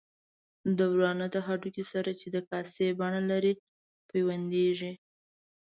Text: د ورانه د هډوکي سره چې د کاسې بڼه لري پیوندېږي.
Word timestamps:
د 0.77 0.79
ورانه 0.93 1.25
د 1.33 1.37
هډوکي 1.45 1.85
سره 1.93 2.11
چې 2.19 2.27
د 2.35 2.37
کاسې 2.49 2.85
بڼه 2.99 3.21
لري 3.31 3.53
پیوندېږي. 4.09 4.93